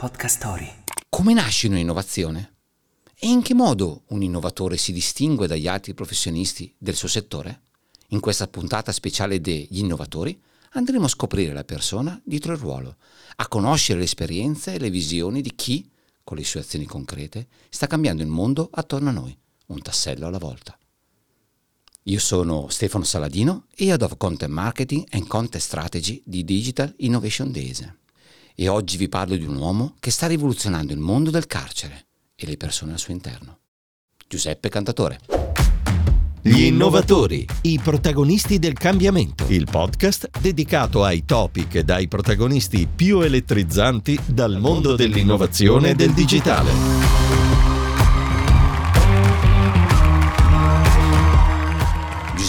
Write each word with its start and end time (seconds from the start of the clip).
Podcast 0.00 0.38
Story. 0.38 0.66
Come 1.10 1.34
nasce 1.34 1.66
un'innovazione? 1.66 2.54
E 3.18 3.28
in 3.28 3.42
che 3.42 3.52
modo 3.52 4.04
un 4.06 4.22
innovatore 4.22 4.78
si 4.78 4.94
distingue 4.94 5.46
dagli 5.46 5.68
altri 5.68 5.92
professionisti 5.92 6.74
del 6.78 6.94
suo 6.94 7.06
settore? 7.06 7.60
In 8.08 8.20
questa 8.20 8.48
puntata 8.48 8.92
speciale 8.92 9.42
degli 9.42 9.78
innovatori 9.78 10.40
andremo 10.70 11.04
a 11.04 11.08
scoprire 11.08 11.52
la 11.52 11.64
persona 11.64 12.18
dietro 12.24 12.54
il 12.54 12.58
ruolo, 12.58 12.96
a 13.36 13.48
conoscere 13.48 13.98
le 13.98 14.06
esperienze 14.06 14.72
e 14.72 14.78
le 14.78 14.88
visioni 14.88 15.42
di 15.42 15.54
chi, 15.54 15.86
con 16.24 16.38
le 16.38 16.44
sue 16.44 16.60
azioni 16.60 16.86
concrete, 16.86 17.48
sta 17.68 17.86
cambiando 17.86 18.22
il 18.22 18.30
mondo 18.30 18.70
attorno 18.72 19.10
a 19.10 19.12
noi, 19.12 19.36
un 19.66 19.82
tassello 19.82 20.26
alla 20.26 20.38
volta. 20.38 20.78
Io 22.04 22.18
sono 22.18 22.70
Stefano 22.70 23.04
Saladino, 23.04 23.66
Head 23.76 24.00
of 24.00 24.16
Content 24.16 24.50
Marketing 24.50 25.04
and 25.10 25.26
Content 25.26 25.62
Strategy 25.62 26.22
di 26.24 26.42
Digital 26.42 26.90
Innovation 26.96 27.52
Days 27.52 27.98
e 28.54 28.68
oggi 28.68 28.96
vi 28.96 29.08
parlo 29.08 29.36
di 29.36 29.44
un 29.44 29.56
uomo 29.56 29.94
che 30.00 30.10
sta 30.10 30.26
rivoluzionando 30.26 30.92
il 30.92 30.98
mondo 30.98 31.30
del 31.30 31.46
carcere 31.46 32.06
e 32.34 32.46
le 32.46 32.56
persone 32.56 32.92
al 32.92 32.98
suo 32.98 33.12
interno. 33.12 33.58
Giuseppe 34.28 34.68
Cantatore. 34.68 35.18
Gli 36.42 36.62
innovatori, 36.62 37.44
i 37.62 37.78
protagonisti 37.82 38.58
del 38.58 38.72
cambiamento. 38.72 39.44
Il 39.48 39.66
podcast 39.70 40.30
dedicato 40.40 41.04
ai 41.04 41.26
topic 41.26 41.74
e 41.74 41.84
dai 41.84 42.08
protagonisti 42.08 42.88
più 42.94 43.20
elettrizzanti 43.20 44.18
dal 44.26 44.58
mondo 44.58 44.96
dell'innovazione 44.96 45.90
e 45.90 45.94
del 45.94 46.12
digitale. 46.12 47.49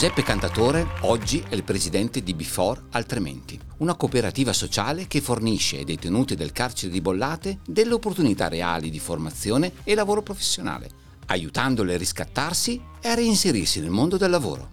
Giuseppe 0.02 0.24
Cantatore 0.24 0.88
oggi 1.02 1.46
è 1.48 1.54
il 1.54 1.64
presidente 1.64 2.24
di 2.24 2.34
Before 2.34 2.86
Altrimenti, 2.94 3.60
una 3.78 3.94
cooperativa 3.94 4.52
sociale 4.52 5.06
che 5.06 5.22
fornisce 5.22 5.78
ai 5.78 5.84
detenuti 5.84 6.34
del 6.34 6.52
carcere 6.52 6.92
di 6.92 7.02
Bollate 7.02 7.60
delle 7.68 7.94
opportunità 7.94 8.48
reali 8.48 8.90
di 8.90 8.98
formazione 8.98 9.74
e 9.84 9.94
lavoro 9.94 10.24
professionale, 10.24 10.90
aiutandoli 11.28 11.94
a 11.94 12.00
riscattarsi 12.00 12.82
e 13.00 13.10
a 13.10 13.14
reinserirsi 13.14 13.80
nel 13.80 13.92
mondo 13.92 14.18
del 14.18 14.32
lavoro. 14.32 14.70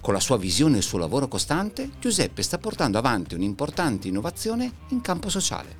Con 0.00 0.12
la 0.12 0.18
sua 0.18 0.38
visione 0.38 0.74
e 0.74 0.78
il 0.78 0.82
suo 0.82 0.98
lavoro 0.98 1.28
costante, 1.28 1.90
Giuseppe 2.00 2.42
sta 2.42 2.58
portando 2.58 2.98
avanti 2.98 3.36
un'importante 3.36 4.08
innovazione 4.08 4.72
in 4.88 5.02
campo 5.02 5.28
sociale. 5.28 5.76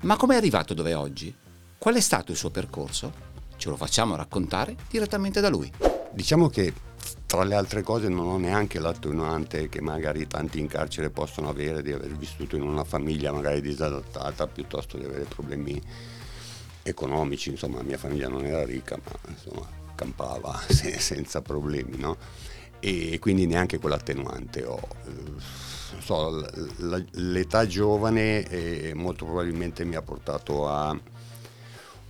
Ma 0.00 0.16
come 0.16 0.34
è 0.34 0.38
arrivato 0.38 0.74
dove 0.74 0.90
è 0.90 0.96
oggi? 0.96 1.32
Qual 1.78 1.94
è 1.94 2.00
stato 2.00 2.32
il 2.32 2.36
suo 2.36 2.50
percorso? 2.50 3.12
Ce 3.56 3.68
lo 3.68 3.76
facciamo 3.76 4.16
raccontare 4.16 4.74
direttamente 4.90 5.40
da 5.40 5.48
lui. 5.48 5.70
Diciamo 6.12 6.48
che 6.48 6.72
tra 7.26 7.42
le 7.42 7.54
altre 7.56 7.82
cose 7.82 8.08
non 8.08 8.26
ho 8.26 8.38
neanche 8.38 8.78
l'attenuante 8.78 9.68
che 9.68 9.80
magari 9.80 10.26
tanti 10.28 10.60
in 10.60 10.68
carcere 10.68 11.10
possono 11.10 11.48
avere 11.48 11.82
di 11.82 11.92
aver 11.92 12.16
vissuto 12.16 12.54
in 12.54 12.62
una 12.62 12.84
famiglia 12.84 13.32
magari 13.32 13.60
disadattata 13.60 14.46
piuttosto 14.46 14.96
di 14.96 15.04
avere 15.04 15.24
problemi 15.24 15.80
economici, 16.82 17.50
insomma 17.50 17.78
la 17.78 17.82
mia 17.82 17.98
famiglia 17.98 18.28
non 18.28 18.44
era 18.44 18.64
ricca 18.64 18.96
ma 19.02 19.30
insomma 19.32 19.66
campava 19.96 20.56
senza 20.70 21.42
problemi, 21.42 21.96
no? 21.98 22.16
E 22.78 23.18
quindi 23.18 23.46
neanche 23.46 23.78
quell'attenuante 23.78 24.64
ho. 24.64 24.80
So, 25.98 26.46
l'età 27.12 27.66
giovane 27.66 28.46
eh, 28.48 28.92
molto 28.94 29.24
probabilmente 29.24 29.84
mi 29.84 29.96
ha 29.96 30.02
portato 30.02 30.68
a 30.68 30.96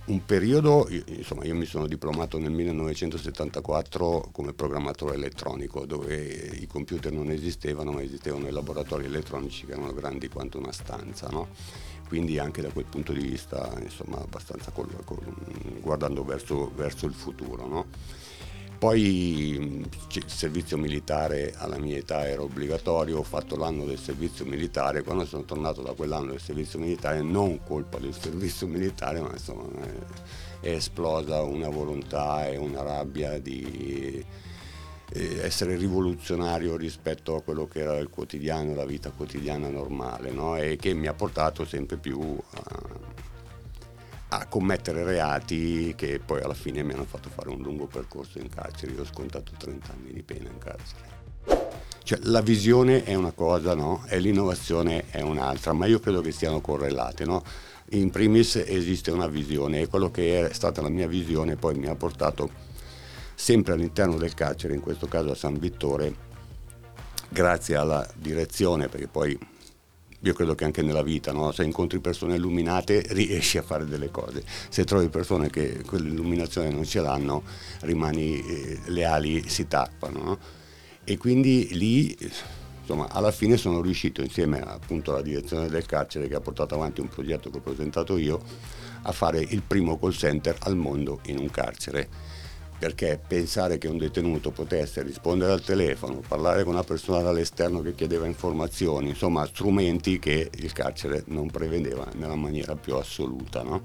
un 0.07 0.23
periodo, 0.25 0.87
insomma 0.89 1.43
io 1.43 1.55
mi 1.55 1.65
sono 1.65 1.85
diplomato 1.85 2.39
nel 2.39 2.51
1974 2.51 4.29
come 4.31 4.53
programmatore 4.53 5.15
elettronico 5.15 5.85
dove 5.85 6.15
i 6.59 6.65
computer 6.65 7.11
non 7.11 7.29
esistevano 7.29 7.91
ma 7.91 8.01
esistevano 8.01 8.47
i 8.47 8.51
laboratori 8.51 9.05
elettronici 9.05 9.65
che 9.65 9.73
erano 9.73 9.93
grandi 9.93 10.29
quanto 10.29 10.59
una 10.59 10.71
stanza, 10.71 11.27
no? 11.29 11.47
quindi 12.07 12.39
anche 12.39 12.61
da 12.61 12.69
quel 12.69 12.85
punto 12.85 13.11
di 13.11 13.21
vista 13.21 13.73
insomma 13.81 14.17
abbastanza 14.19 14.71
col, 14.71 14.87
col, 15.03 15.19
guardando 15.81 16.23
verso, 16.23 16.71
verso 16.73 17.05
il 17.05 17.13
futuro. 17.13 17.67
No? 17.67 17.85
Poi 18.77 19.87
il 20.11 20.23
servizio 20.27 20.77
militare 20.77 21.53
alla 21.57 21.79
mia 21.79 21.97
età 21.97 22.27
era 22.27 22.43
obbligatorio, 22.43 23.17
ho 23.17 23.23
fatto 23.23 23.55
l'anno 23.55 23.85
del 23.85 23.97
servizio 23.97 24.45
militare, 24.45 25.01
quando 25.01 25.25
sono 25.25 25.45
tornato 25.45 25.81
da 25.81 25.93
quell'anno 25.93 26.31
del 26.31 26.39
servizio 26.39 26.77
militare, 26.77 27.21
non 27.21 27.63
colpa 27.63 27.97
del 27.97 28.13
servizio 28.13 28.67
militare, 28.67 29.19
ma 29.19 29.31
insomma 29.31 29.67
è 30.59 30.69
esplosa 30.69 31.41
una 31.41 31.69
volontà 31.69 32.47
e 32.47 32.57
una 32.57 32.83
rabbia 32.83 33.39
di 33.39 34.23
eh, 35.09 35.39
essere 35.39 35.75
rivoluzionario 35.75 36.75
rispetto 36.75 37.35
a 37.35 37.41
quello 37.41 37.67
che 37.67 37.79
era 37.79 37.97
il 37.97 38.09
quotidiano, 38.09 38.75
la 38.75 38.85
vita 38.85 39.09
quotidiana 39.09 39.69
normale, 39.69 40.31
no? 40.31 40.55
e 40.55 40.75
che 40.75 40.93
mi 40.93 41.07
ha 41.07 41.13
portato 41.13 41.65
sempre 41.65 41.97
più 41.97 42.37
a 42.51 43.16
a 44.29 44.45
commettere 44.47 45.03
reati 45.03 45.93
che 45.95 46.19
poi 46.23 46.41
alla 46.41 46.53
fine 46.53 46.83
mi 46.83 46.93
hanno 46.93 47.05
fatto 47.05 47.29
fare 47.29 47.49
un 47.49 47.61
lungo 47.61 47.87
percorso 47.87 48.39
in 48.39 48.49
carcere. 48.49 48.91
Io 48.93 49.01
ho 49.01 49.05
scontato 49.05 49.53
30 49.57 49.91
anni 49.91 50.13
di 50.13 50.23
pena 50.23 50.49
in 50.49 50.57
carcere. 50.57 51.15
Cioè, 52.03 52.19
la 52.23 52.41
visione 52.41 53.03
è 53.03 53.15
una 53.15 53.31
cosa, 53.31 53.73
no? 53.73 54.03
E 54.07 54.19
l'innovazione 54.19 55.09
è 55.09 55.21
un'altra, 55.21 55.73
ma 55.73 55.85
io 55.85 55.99
credo 55.99 56.21
che 56.21 56.31
siano 56.31 56.61
correlate, 56.61 57.25
no? 57.25 57.43
In 57.91 58.11
primis 58.11 58.55
esiste 58.55 59.11
una 59.11 59.27
visione 59.27 59.81
e 59.81 59.87
quello 59.87 60.11
che 60.11 60.49
è 60.49 60.53
stata 60.53 60.81
la 60.81 60.89
mia 60.89 61.07
visione 61.07 61.55
poi 61.55 61.75
mi 61.75 61.87
ha 61.87 61.95
portato 61.95 62.49
sempre 63.33 63.73
all'interno 63.73 64.17
del 64.17 64.33
carcere, 64.33 64.73
in 64.73 64.81
questo 64.81 65.07
caso 65.07 65.31
a 65.31 65.35
San 65.35 65.57
Vittore, 65.57 66.15
grazie 67.29 67.75
alla 67.75 68.05
direzione, 68.15 68.87
perché 68.87 69.07
poi 69.07 69.37
io 70.21 70.33
credo 70.33 70.55
che 70.55 70.65
anche 70.65 70.81
nella 70.81 71.03
vita, 71.03 71.31
no? 71.31 71.51
se 71.51 71.63
incontri 71.63 71.99
persone 71.99 72.35
illuminate 72.35 73.03
riesci 73.09 73.57
a 73.57 73.61
fare 73.61 73.85
delle 73.85 74.09
cose, 74.09 74.43
se 74.69 74.83
trovi 74.83 75.09
persone 75.09 75.49
che 75.49 75.83
quell'illuminazione 75.85 76.69
non 76.69 76.85
ce 76.85 77.01
l'hanno, 77.01 77.43
rimani, 77.81 78.39
eh, 78.39 78.79
le 78.85 79.05
ali 79.05 79.47
si 79.47 79.67
tappano. 79.67 80.23
No? 80.23 80.39
E 81.03 81.17
quindi 81.17 81.69
lì, 81.73 82.17
insomma, 82.79 83.09
alla 83.09 83.31
fine 83.31 83.57
sono 83.57 83.79
riuscito 83.79 84.21
insieme 84.21 84.59
appunto 84.59 85.11
alla 85.11 85.21
direzione 85.21 85.69
del 85.69 85.85
carcere 85.85 86.27
che 86.27 86.35
ha 86.35 86.41
portato 86.41 86.73
avanti 86.73 86.99
un 86.99 87.09
progetto 87.09 87.49
che 87.49 87.57
ho 87.57 87.61
presentato 87.61 88.17
io, 88.17 88.41
a 89.03 89.11
fare 89.11 89.39
il 89.39 89.61
primo 89.61 89.99
call 89.99 90.11
center 90.11 90.55
al 90.61 90.75
mondo 90.75 91.19
in 91.25 91.37
un 91.37 91.49
carcere 91.49 92.09
perché 92.79 93.19
pensare 93.25 93.77
che 93.77 93.87
un 93.87 93.97
detenuto 93.97 94.51
potesse 94.51 95.01
rispondere 95.01 95.51
al 95.51 95.63
telefono, 95.63 96.21
parlare 96.27 96.63
con 96.63 96.73
una 96.73 96.83
persona 96.83 97.21
dall'esterno 97.21 97.81
che 97.81 97.95
chiedeva 97.95 98.27
informazioni, 98.27 99.09
insomma 99.09 99.45
strumenti 99.47 100.19
che 100.19 100.49
il 100.53 100.73
carcere 100.73 101.23
non 101.27 101.49
prevedeva 101.49 102.07
nella 102.15 102.35
maniera 102.35 102.75
più 102.75 102.95
assoluta. 102.95 103.63
No? 103.63 103.81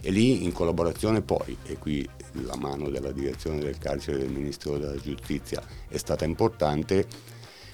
E 0.00 0.10
lì 0.10 0.42
in 0.42 0.52
collaborazione 0.52 1.22
poi, 1.22 1.56
e 1.64 1.78
qui 1.78 2.08
la 2.44 2.56
mano 2.56 2.88
della 2.88 3.12
direzione 3.12 3.60
del 3.60 3.78
carcere 3.78 4.18
del 4.18 4.30
Ministero 4.30 4.78
della 4.78 4.96
Giustizia 4.96 5.62
è 5.86 5.96
stata 5.96 6.24
importante, 6.24 7.06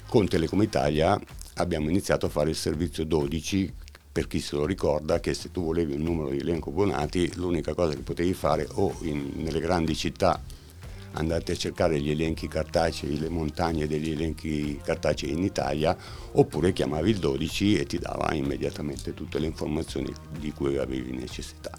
con 0.06 0.28
Telecom 0.28 0.60
Italia 0.60 1.18
abbiamo 1.54 1.88
iniziato 1.88 2.26
a 2.26 2.28
fare 2.28 2.50
il 2.50 2.56
servizio 2.56 3.04
12 3.04 3.72
per 4.12 4.26
chi 4.26 4.40
se 4.40 4.56
lo 4.56 4.66
ricorda 4.66 5.20
che 5.20 5.32
se 5.32 5.50
tu 5.50 5.64
volevi 5.64 5.94
un 5.94 6.02
numero 6.02 6.30
di 6.30 6.38
elenco 6.38 6.70
abbonati 6.70 7.34
l'unica 7.36 7.74
cosa 7.74 7.94
che 7.94 8.00
potevi 8.00 8.32
fare 8.32 8.66
o 8.72 8.94
in, 9.02 9.32
nelle 9.36 9.60
grandi 9.60 9.94
città 9.94 10.40
andate 11.12 11.52
a 11.52 11.56
cercare 11.56 12.00
gli 12.00 12.10
elenchi 12.10 12.48
cartacei, 12.48 13.18
le 13.18 13.28
montagne 13.28 13.86
degli 13.86 14.10
elenchi 14.10 14.78
cartacei 14.82 15.32
in 15.32 15.42
Italia, 15.42 15.96
oppure 16.32 16.72
chiamavi 16.72 17.10
il 17.10 17.18
12 17.18 17.78
e 17.78 17.86
ti 17.86 17.98
dava 17.98 18.32
immediatamente 18.34 19.14
tutte 19.14 19.38
le 19.38 19.46
informazioni 19.46 20.12
di 20.38 20.52
cui 20.52 20.76
avevi 20.76 21.12
necessità. 21.12 21.70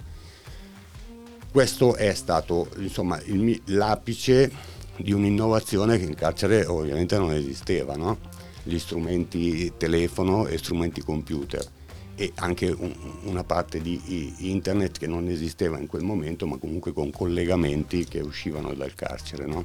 Questo 1.52 1.96
è 1.96 2.14
stato 2.14 2.70
insomma, 2.78 3.20
il, 3.26 3.62
l'apice 3.66 4.52
di 4.98 5.14
un'innovazione 5.14 5.98
che 5.98 6.06
in 6.06 6.16
carcere 6.16 6.66
ovviamente 6.66 7.18
non 7.18 7.34
esisteva, 7.34 7.96
no? 7.96 8.18
gli 8.64 8.78
strumenti 8.78 9.74
telefono 9.78 10.46
e 10.46 10.58
strumenti 10.58 11.02
computer 11.02 11.78
e 12.20 12.34
anche 12.36 12.68
un, 12.68 12.94
una 13.24 13.46
parte 13.46 13.80
di 13.80 14.34
internet 14.40 14.98
che 14.98 15.08
non 15.08 15.30
esisteva 15.30 15.80
in 15.80 15.88
quel 15.88 16.04
momento, 16.04 16.46
ma 16.46 16.58
comunque 16.58 16.92
con 16.92 17.12
collegamenti 17.12 18.04
che 18.04 18.20
uscivano 18.20 18.74
dal 18.74 18.94
carcere. 18.94 19.46
No? 19.46 19.64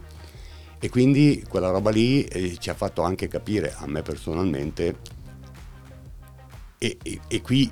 E 0.79 0.89
quindi 0.89 1.45
quella 1.49 1.71
roba 1.71 1.91
lì 1.91 2.23
eh, 2.23 2.57
ci 2.61 2.71
ha 2.71 2.75
fatto 2.75 3.03
anche 3.03 3.27
capire, 3.27 3.75
a 3.77 3.89
me 3.89 4.03
personalmente, 4.03 4.99
e, 6.79 6.97
e, 7.03 7.21
e 7.27 7.41
qui 7.41 7.69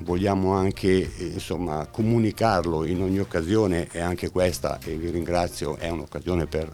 vogliamo 0.00 0.52
anche 0.52 1.16
eh, 1.16 1.24
insomma, 1.24 1.86
comunicarlo 1.86 2.84
in 2.84 3.00
ogni 3.00 3.20
occasione 3.20 3.88
e 3.90 4.00
anche 4.00 4.28
questa, 4.28 4.78
e 4.84 4.96
vi 4.96 5.08
ringrazio, 5.08 5.78
è 5.78 5.88
un'occasione 5.88 6.46
per 6.46 6.70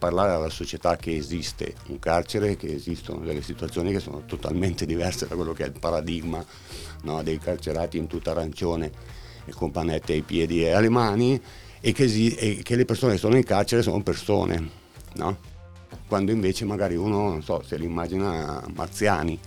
parlare 0.00 0.32
alla 0.32 0.48
società 0.48 0.96
che 0.96 1.14
esiste 1.14 1.74
un 1.88 1.98
carcere, 1.98 2.56
che 2.56 2.74
esistono 2.74 3.20
delle 3.20 3.42
situazioni 3.42 3.92
che 3.92 4.00
sono 4.00 4.24
totalmente 4.24 4.86
diverse 4.86 5.28
da 5.28 5.34
quello 5.34 5.52
che 5.52 5.64
è 5.64 5.66
il 5.66 5.78
paradigma 5.78 6.42
no, 7.02 7.22
dei 7.22 7.38
carcerati 7.38 7.98
in 7.98 8.06
tutta 8.06 8.30
arancione 8.30 8.90
e 9.44 9.52
con 9.52 9.70
panette 9.70 10.14
ai 10.14 10.22
piedi 10.22 10.64
e 10.64 10.72
alle 10.72 10.88
mani 10.88 11.40
e 11.80 11.92
che, 11.92 12.04
e 12.04 12.60
che 12.62 12.76
le 12.76 12.86
persone 12.86 13.12
che 13.12 13.18
sono 13.18 13.36
in 13.36 13.44
carcere 13.44 13.82
sono 13.82 14.02
persone, 14.02 14.70
no? 15.14 15.36
quando 16.08 16.32
invece 16.32 16.64
magari 16.64 16.96
uno, 16.96 17.28
non 17.28 17.42
so, 17.42 17.62
se 17.62 17.76
li 17.76 17.84
immagina 17.84 18.64
marziani, 18.74 19.38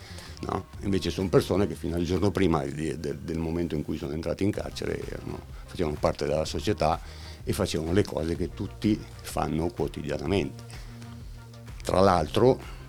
No? 0.45 0.65
Invece 0.81 1.09
sono 1.09 1.29
persone 1.29 1.67
che 1.67 1.73
fino 1.73 1.95
al 1.95 2.03
giorno 2.03 2.29
prima 2.29 2.65
di, 2.65 2.99
de, 2.99 3.17
del 3.23 3.37
momento 3.37 3.75
in 3.75 3.83
cui 3.85 3.95
sono 3.95 4.11
entrati 4.11 4.43
in 4.43 4.51
carcere 4.51 4.99
erano, 4.99 5.39
facevano 5.65 5.95
parte 5.97 6.25
della 6.25 6.43
società 6.43 6.99
e 7.43 7.53
facevano 7.53 7.93
le 7.93 8.03
cose 8.03 8.35
che 8.35 8.53
tutti 8.53 8.99
fanno 9.21 9.67
quotidianamente. 9.67 10.63
Tra 11.83 11.99
l'altro 11.99 12.81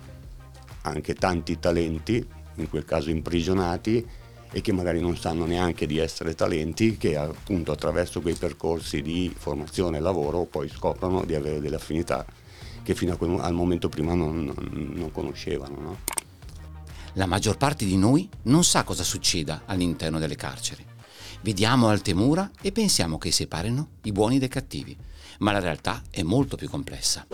anche 0.81 1.15
tanti 1.15 1.59
talenti, 1.59 2.25
in 2.55 2.69
quel 2.69 2.85
caso 2.85 3.09
imprigionati, 3.09 4.05
e 4.51 4.61
che 4.61 4.71
magari 4.71 5.01
non 5.01 5.17
sanno 5.17 5.45
neanche 5.45 5.85
di 5.85 5.97
essere 5.97 6.35
talenti, 6.35 6.95
che 6.97 7.17
appunto 7.17 7.71
attraverso 7.71 8.21
quei 8.21 8.35
percorsi 8.35 9.01
di 9.01 9.33
formazione 9.35 9.97
e 9.97 9.99
lavoro 9.99 10.45
poi 10.45 10.69
scoprono 10.69 11.25
di 11.25 11.35
avere 11.35 11.59
delle 11.59 11.75
affinità 11.75 12.25
che 12.85 12.93
fino 12.93 13.17
quel, 13.17 13.39
al 13.39 13.53
momento 13.53 13.89
prima 13.89 14.13
non, 14.13 14.45
non, 14.45 14.91
non 14.93 15.11
conoscevano. 15.11 15.79
No? 15.81 15.97
La 17.13 17.25
maggior 17.25 17.57
parte 17.57 17.83
di 17.83 17.97
noi 17.97 18.29
non 18.43 18.63
sa 18.63 18.83
cosa 18.83 19.03
succeda 19.03 19.63
all'interno 19.65 20.19
delle 20.19 20.35
carceri. 20.35 20.85
Vediamo 21.45 21.89
alte 21.89 22.15
mura 22.15 22.49
e 22.59 22.71
pensiamo 22.71 23.19
che 23.19 23.31
separino 23.31 23.89
i 24.05 24.11
buoni 24.11 24.39
dai 24.39 24.47
cattivi, 24.47 24.97
ma 25.41 25.51
la 25.51 25.59
realtà 25.59 26.01
è 26.09 26.23
molto 26.23 26.57
più 26.57 26.67
complessa. 26.67 27.27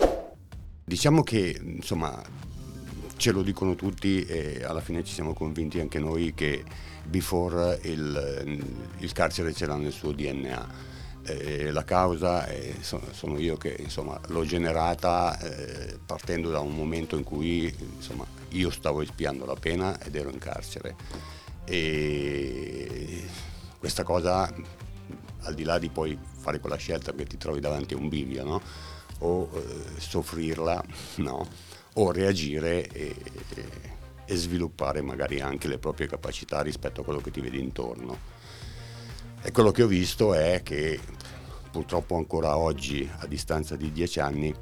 Diciamo 0.84 1.22
che 1.22 1.58
insomma 1.58 2.22
ce 3.16 3.32
lo 3.32 3.40
dicono 3.40 3.74
tutti 3.74 4.22
e 4.26 4.64
alla 4.64 4.82
fine 4.82 5.02
ci 5.02 5.14
siamo 5.14 5.32
convinti 5.32 5.80
anche 5.80 5.98
noi 5.98 6.34
che 6.34 6.62
before 7.04 7.80
il, 7.84 8.62
il 8.98 9.12
carcere 9.12 9.54
ce 9.54 9.64
l'ha 9.64 9.76
nel 9.76 9.92
suo 9.92 10.12
DNA. 10.12 10.68
Eh, 11.24 11.70
la 11.70 11.84
causa 11.84 12.44
è, 12.44 12.74
sono 12.82 13.38
io 13.38 13.56
che 13.56 13.74
insomma, 13.78 14.20
l'ho 14.26 14.44
generata 14.44 15.38
eh, 15.38 15.98
partendo 16.04 16.50
da 16.50 16.60
un 16.60 16.74
momento 16.74 17.16
in 17.16 17.24
cui 17.24 17.74
insomma, 17.94 18.26
io 18.50 18.68
stavo 18.68 19.00
espiando 19.00 19.46
la 19.46 19.56
pena 19.58 19.98
ed 20.02 20.14
ero 20.16 20.28
in 20.28 20.38
carcere. 20.38 20.96
E 21.64 23.24
questa 23.82 24.04
cosa, 24.04 24.48
al 25.40 25.54
di 25.54 25.64
là 25.64 25.76
di 25.76 25.88
poi 25.88 26.16
fare 26.38 26.60
quella 26.60 26.76
scelta 26.76 27.12
che 27.12 27.24
ti 27.24 27.36
trovi 27.36 27.58
davanti 27.58 27.94
a 27.94 27.96
un 27.96 28.08
bivio, 28.08 28.44
no? 28.44 28.62
o 29.18 29.50
eh, 29.52 29.98
soffrirla, 29.98 30.84
no? 31.16 31.48
o 31.94 32.12
reagire 32.12 32.86
e, 32.86 33.16
e 34.24 34.36
sviluppare 34.36 35.02
magari 35.02 35.40
anche 35.40 35.66
le 35.66 35.78
proprie 35.78 36.06
capacità 36.06 36.62
rispetto 36.62 37.00
a 37.00 37.04
quello 37.04 37.20
che 37.20 37.32
ti 37.32 37.40
vedi 37.40 37.58
intorno. 37.58 38.16
E 39.42 39.50
quello 39.50 39.72
che 39.72 39.82
ho 39.82 39.88
visto 39.88 40.32
è 40.32 40.62
che 40.62 41.00
purtroppo 41.72 42.14
ancora 42.14 42.56
oggi, 42.56 43.10
a 43.18 43.26
distanza 43.26 43.74
di 43.74 43.90
dieci 43.90 44.20
anni, 44.20 44.54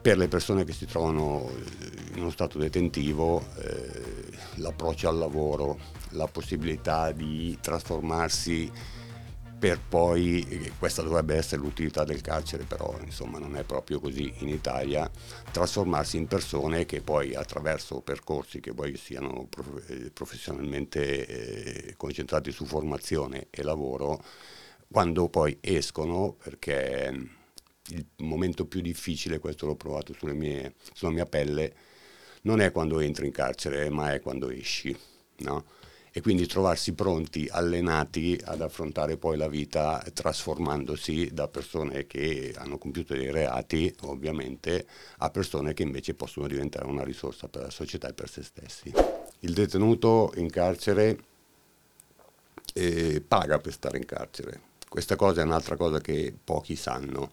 per 0.00 0.18
le 0.18 0.28
persone 0.28 0.62
che 0.62 0.72
si 0.72 0.86
trovano 0.86 1.50
eh, 1.50 1.99
in 2.12 2.20
uno 2.20 2.30
stato 2.30 2.58
detentivo 2.58 3.44
eh, 3.58 4.38
l'approccio 4.56 5.08
al 5.08 5.18
lavoro, 5.18 5.78
la 6.10 6.26
possibilità 6.26 7.12
di 7.12 7.56
trasformarsi 7.60 8.70
per 9.60 9.78
poi, 9.78 10.72
questa 10.78 11.02
dovrebbe 11.02 11.36
essere 11.36 11.60
l'utilità 11.60 12.02
del 12.02 12.22
carcere, 12.22 12.64
però 12.64 12.96
insomma 13.04 13.38
non 13.38 13.56
è 13.56 13.62
proprio 13.62 14.00
così 14.00 14.32
in 14.38 14.48
Italia, 14.48 15.08
trasformarsi 15.52 16.16
in 16.16 16.26
persone 16.26 16.86
che 16.86 17.02
poi 17.02 17.34
attraverso 17.34 18.00
percorsi 18.00 18.60
che 18.60 18.72
poi 18.72 18.96
siano 18.96 19.48
eh, 19.88 20.10
professionalmente 20.12 21.26
eh, 21.26 21.94
concentrati 21.98 22.50
su 22.52 22.64
formazione 22.64 23.48
e 23.50 23.62
lavoro, 23.62 24.24
quando 24.90 25.28
poi 25.28 25.58
escono, 25.60 26.36
perché 26.42 27.12
il 27.88 28.06
momento 28.16 28.64
più 28.64 28.80
difficile, 28.80 29.40
questo 29.40 29.66
l'ho 29.66 29.76
provato 29.76 30.14
mie, 30.32 30.74
sulla 30.94 31.12
mia 31.12 31.26
pelle, 31.26 31.74
non 32.42 32.60
è 32.60 32.72
quando 32.72 33.00
entri 33.00 33.26
in 33.26 33.32
carcere, 33.32 33.88
ma 33.90 34.12
è 34.12 34.20
quando 34.20 34.50
esci. 34.50 34.96
No? 35.38 35.64
E 36.12 36.20
quindi 36.22 36.46
trovarsi 36.46 36.92
pronti, 36.92 37.46
allenati 37.48 38.38
ad 38.44 38.62
affrontare 38.62 39.16
poi 39.16 39.36
la 39.36 39.48
vita 39.48 40.04
trasformandosi 40.12 41.30
da 41.32 41.46
persone 41.46 42.06
che 42.06 42.52
hanno 42.56 42.78
compiuto 42.78 43.14
dei 43.14 43.30
reati, 43.30 43.94
ovviamente, 44.02 44.86
a 45.18 45.30
persone 45.30 45.72
che 45.72 45.84
invece 45.84 46.14
possono 46.14 46.48
diventare 46.48 46.86
una 46.86 47.04
risorsa 47.04 47.46
per 47.46 47.62
la 47.62 47.70
società 47.70 48.08
e 48.08 48.12
per 48.12 48.28
se 48.28 48.42
stessi. 48.42 48.92
Il 49.40 49.52
detenuto 49.52 50.32
in 50.36 50.50
carcere 50.50 51.18
eh, 52.74 53.22
paga 53.26 53.58
per 53.58 53.72
stare 53.72 53.98
in 53.98 54.04
carcere. 54.04 54.68
Questa 54.88 55.14
cosa 55.14 55.42
è 55.42 55.44
un'altra 55.44 55.76
cosa 55.76 56.00
che 56.00 56.34
pochi 56.42 56.74
sanno 56.74 57.30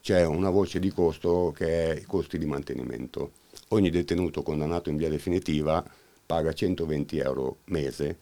c'è 0.00 0.24
una 0.24 0.50
voce 0.50 0.78
di 0.78 0.90
costo 0.90 1.52
che 1.54 1.92
è 1.92 1.98
i 1.98 2.04
costi 2.04 2.38
di 2.38 2.46
mantenimento. 2.46 3.32
Ogni 3.72 3.90
detenuto 3.90 4.42
condannato 4.42 4.90
in 4.90 4.96
via 4.96 5.08
definitiva 5.08 5.84
paga 6.26 6.52
120 6.52 7.18
euro 7.18 7.58
mese 7.66 8.18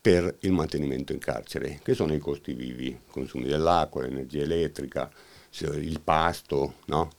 per 0.00 0.36
il 0.40 0.52
mantenimento 0.52 1.12
in 1.12 1.20
carcere, 1.20 1.78
che 1.82 1.94
sono 1.94 2.12
i 2.12 2.18
costi 2.18 2.54
vivi, 2.54 2.98
consumi 3.08 3.44
dell'acqua, 3.44 4.02
l'energia 4.02 4.42
elettrica, 4.42 5.08
il 5.60 6.00
pasto, 6.00 6.74
no? 6.86 7.10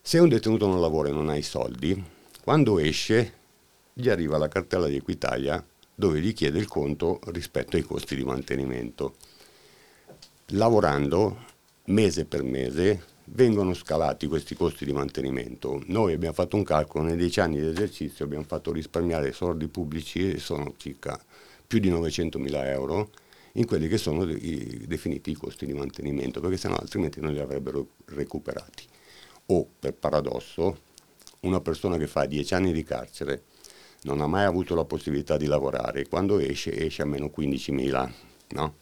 Se 0.00 0.18
un 0.18 0.28
detenuto 0.28 0.66
non 0.66 0.80
lavora 0.80 1.10
e 1.10 1.12
non 1.12 1.28
ha 1.28 1.36
i 1.36 1.42
soldi, 1.42 2.02
quando 2.42 2.80
esce 2.80 3.34
gli 3.92 4.08
arriva 4.08 4.36
la 4.36 4.48
cartella 4.48 4.88
di 4.88 4.96
Equitalia 4.96 5.64
dove 5.94 6.20
gli 6.20 6.32
chiede 6.32 6.58
il 6.58 6.66
conto 6.66 7.20
rispetto 7.26 7.76
ai 7.76 7.82
costi 7.82 8.16
di 8.16 8.24
mantenimento. 8.24 9.14
Lavorando 10.52 11.44
mese 11.84 12.24
per 12.24 12.42
mese 12.42 13.07
vengono 13.30 13.74
scalati 13.74 14.26
questi 14.26 14.54
costi 14.54 14.84
di 14.84 14.92
mantenimento. 14.92 15.82
Noi 15.86 16.12
abbiamo 16.12 16.34
fatto 16.34 16.56
un 16.56 16.62
calcolo, 16.62 17.04
nei 17.04 17.16
dieci 17.16 17.40
anni 17.40 17.60
di 17.60 17.66
esercizio 17.66 18.24
abbiamo 18.24 18.44
fatto 18.44 18.72
risparmiare 18.72 19.32
soldi 19.32 19.68
pubblici, 19.68 20.38
sono 20.38 20.74
circa 20.76 21.18
più 21.66 21.78
di 21.78 21.90
900 21.90 22.38
mila 22.38 22.68
euro, 22.70 23.10
in 23.52 23.66
quelli 23.66 23.88
che 23.88 23.98
sono 23.98 24.28
i, 24.28 24.84
definiti 24.86 25.30
i 25.30 25.34
costi 25.34 25.66
di 25.66 25.72
mantenimento, 25.72 26.40
perché 26.40 26.56
sennò 26.56 26.76
altrimenti 26.76 27.20
non 27.20 27.32
li 27.32 27.40
avrebbero 27.40 27.88
recuperati. 28.06 28.84
O, 29.46 29.66
per 29.78 29.94
paradosso, 29.94 30.78
una 31.40 31.60
persona 31.60 31.96
che 31.96 32.06
fa 32.06 32.26
dieci 32.26 32.54
anni 32.54 32.72
di 32.72 32.82
carcere 32.82 33.44
non 34.02 34.20
ha 34.20 34.26
mai 34.26 34.44
avuto 34.44 34.74
la 34.74 34.84
possibilità 34.84 35.36
di 35.36 35.46
lavorare, 35.46 36.06
quando 36.06 36.38
esce 36.38 36.72
esce 36.72 37.02
a 37.02 37.06
meno 37.06 37.30
15 37.30 37.72
mila, 37.72 38.10
no? 38.48 38.74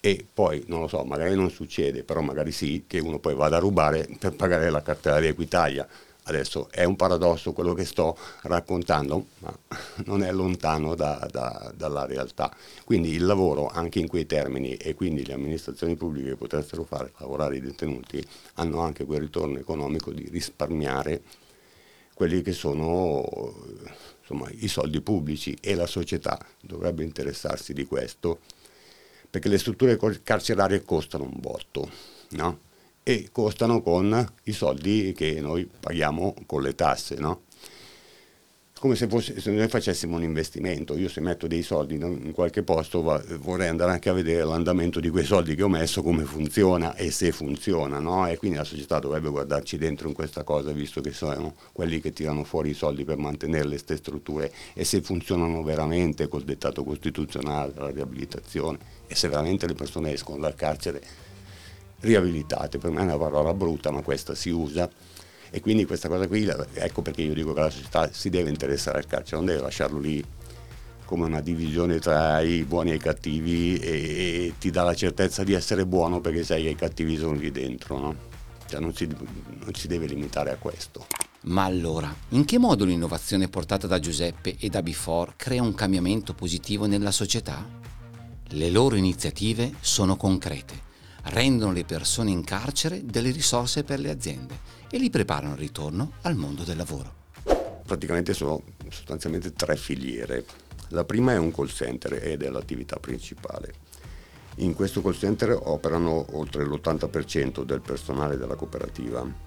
E 0.00 0.24
poi 0.32 0.62
non 0.66 0.80
lo 0.80 0.88
so, 0.88 1.02
magari 1.04 1.34
non 1.34 1.50
succede, 1.50 2.04
però 2.04 2.20
magari 2.20 2.52
sì, 2.52 2.84
che 2.86 3.00
uno 3.00 3.18
poi 3.18 3.34
vada 3.34 3.56
a 3.56 3.60
rubare 3.60 4.08
per 4.18 4.32
pagare 4.32 4.70
la 4.70 4.82
cartella 4.82 5.20
di 5.20 5.26
Equitalia. 5.26 5.86
Adesso 6.24 6.68
è 6.70 6.84
un 6.84 6.94
paradosso 6.94 7.52
quello 7.52 7.72
che 7.72 7.86
sto 7.86 8.16
raccontando, 8.42 9.26
ma 9.38 9.58
non 10.04 10.22
è 10.22 10.30
lontano 10.30 10.94
da, 10.94 11.26
da, 11.30 11.72
dalla 11.74 12.04
realtà. 12.04 12.54
Quindi 12.84 13.12
il 13.12 13.24
lavoro 13.24 13.68
anche 13.68 13.98
in 13.98 14.06
quei 14.06 14.26
termini 14.26 14.74
e 14.74 14.94
quindi 14.94 15.24
le 15.24 15.32
amministrazioni 15.32 15.96
pubbliche 15.96 16.30
che 16.30 16.36
potessero 16.36 16.84
fare 16.84 17.12
lavorare 17.16 17.56
i 17.56 17.60
detenuti 17.60 18.22
hanno 18.54 18.80
anche 18.80 19.04
quel 19.04 19.20
ritorno 19.20 19.58
economico 19.58 20.12
di 20.12 20.28
risparmiare 20.30 21.22
quelli 22.12 22.42
che 22.42 22.52
sono 22.52 23.54
insomma, 24.20 24.48
i 24.50 24.68
soldi 24.68 25.00
pubblici 25.00 25.56
e 25.60 25.74
la 25.74 25.86
società 25.86 26.38
dovrebbe 26.60 27.04
interessarsi 27.04 27.72
di 27.72 27.86
questo 27.86 28.40
perché 29.30 29.48
le 29.48 29.58
strutture 29.58 29.98
carcerarie 30.22 30.82
costano 30.82 31.24
un 31.24 31.34
botto, 31.36 31.90
no? 32.30 32.60
E 33.02 33.28
costano 33.32 33.82
con 33.82 34.34
i 34.44 34.52
soldi 34.52 35.12
che 35.16 35.40
noi 35.40 35.68
paghiamo 35.68 36.34
con 36.46 36.62
le 36.62 36.74
tasse, 36.74 37.16
no? 37.16 37.42
Come 38.78 38.94
se, 38.94 39.08
fosse, 39.08 39.40
se, 39.40 39.50
noi 39.50 39.68
facessimo 39.68 40.16
un 40.16 40.22
investimento. 40.22 40.96
Io 40.96 41.08
se 41.08 41.20
metto 41.20 41.46
dei 41.46 41.62
soldi 41.62 41.94
in 41.94 42.32
qualche 42.32 42.62
posto 42.62 43.02
va, 43.02 43.22
vorrei 43.38 43.68
andare 43.68 43.92
anche 43.92 44.08
a 44.08 44.12
vedere 44.12 44.44
l'andamento 44.44 45.00
di 45.00 45.10
quei 45.10 45.24
soldi 45.24 45.54
che 45.54 45.62
ho 45.62 45.68
messo, 45.68 46.02
come 46.02 46.24
funziona 46.24 46.94
e 46.94 47.10
se 47.10 47.32
funziona. 47.32 47.98
No? 47.98 48.26
E 48.26 48.36
quindi 48.36 48.56
la 48.56 48.64
società 48.64 48.98
dovrebbe 48.98 49.28
guardarci 49.28 49.76
dentro 49.76 50.08
in 50.08 50.14
questa 50.14 50.42
cosa, 50.42 50.72
visto 50.72 51.00
che 51.00 51.12
sono 51.12 51.54
quelli 51.72 52.00
che 52.00 52.12
tirano 52.12 52.44
fuori 52.44 52.70
i 52.70 52.74
soldi 52.74 53.04
per 53.04 53.16
mantenere 53.18 53.76
stesse 53.78 53.96
strutture 53.96 54.52
e 54.74 54.84
se 54.84 55.00
funzionano 55.00 55.62
veramente 55.62 56.28
col 56.28 56.42
dettato 56.42 56.84
costituzionale, 56.84 57.72
la 57.76 57.90
riabilitazione 57.90 58.78
e 59.06 59.14
se 59.14 59.28
veramente 59.28 59.66
le 59.66 59.74
persone 59.74 60.12
escono 60.12 60.38
dal 60.38 60.54
carcere 60.54 61.02
riabilitate. 62.00 62.78
Per 62.78 62.90
me 62.90 63.00
è 63.00 63.04
una 63.04 63.18
parola 63.18 63.52
brutta, 63.54 63.90
ma 63.90 64.02
questa 64.02 64.34
si 64.34 64.50
usa 64.50 64.88
e 65.50 65.60
quindi 65.60 65.84
questa 65.86 66.08
cosa 66.08 66.26
qui, 66.26 66.46
ecco 66.74 67.02
perché 67.02 67.22
io 67.22 67.34
dico 67.34 67.52
che 67.52 67.60
la 67.60 67.70
società 67.70 68.10
si 68.12 68.30
deve 68.30 68.50
interessare 68.50 68.98
al 68.98 69.06
carcere, 69.06 69.36
non 69.36 69.46
deve 69.46 69.62
lasciarlo 69.62 69.98
lì 69.98 70.24
come 71.04 71.24
una 71.24 71.40
divisione 71.40 72.00
tra 72.00 72.40
i 72.40 72.64
buoni 72.64 72.90
e 72.90 72.96
i 72.96 72.98
cattivi 72.98 73.78
e, 73.78 73.90
e 73.90 74.54
ti 74.58 74.70
dà 74.70 74.82
la 74.82 74.94
certezza 74.94 75.42
di 75.42 75.54
essere 75.54 75.86
buono 75.86 76.20
perché 76.20 76.44
sai 76.44 76.64
che 76.64 76.68
i 76.68 76.74
cattivi 76.74 77.16
sono 77.16 77.32
lì 77.32 77.50
dentro, 77.50 77.98
no? 77.98 78.14
Cioè 78.66 78.78
non 78.78 78.94
si, 78.94 79.06
non 79.06 79.74
si 79.74 79.88
deve 79.88 80.06
limitare 80.06 80.50
a 80.50 80.56
questo. 80.56 81.06
Ma 81.42 81.64
allora, 81.64 82.14
in 82.30 82.44
che 82.44 82.58
modo 82.58 82.84
l'innovazione 82.84 83.48
portata 83.48 83.86
da 83.86 83.98
Giuseppe 83.98 84.56
e 84.58 84.68
da 84.68 84.82
Before 84.82 85.32
crea 85.36 85.62
un 85.62 85.72
cambiamento 85.72 86.34
positivo 86.34 86.86
nella 86.86 87.10
società? 87.10 87.64
Le 88.48 88.70
loro 88.70 88.96
iniziative 88.96 89.72
sono 89.80 90.16
concrete, 90.16 90.87
rendono 91.28 91.72
le 91.72 91.84
persone 91.84 92.30
in 92.30 92.44
carcere 92.44 93.04
delle 93.04 93.30
risorse 93.30 93.84
per 93.84 94.00
le 94.00 94.10
aziende 94.10 94.58
e 94.90 94.98
li 94.98 95.10
preparano 95.10 95.52
al 95.52 95.58
ritorno 95.58 96.12
al 96.22 96.34
mondo 96.34 96.64
del 96.64 96.76
lavoro. 96.76 97.14
Praticamente 97.84 98.34
sono 98.34 98.62
sostanzialmente 98.88 99.52
tre 99.52 99.76
filiere. 99.76 100.44
La 100.88 101.04
prima 101.04 101.32
è 101.32 101.38
un 101.38 101.52
call 101.52 101.68
center 101.68 102.14
ed 102.22 102.42
è 102.42 102.48
l'attività 102.48 102.98
principale. 102.98 103.74
In 104.56 104.74
questo 104.74 105.02
call 105.02 105.14
center 105.14 105.58
operano 105.60 106.26
oltre 106.32 106.64
l'80% 106.64 107.62
del 107.62 107.80
personale 107.80 108.36
della 108.36 108.56
cooperativa. 108.56 109.46